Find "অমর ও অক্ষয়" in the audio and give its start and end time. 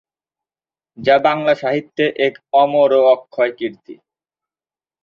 2.53-3.51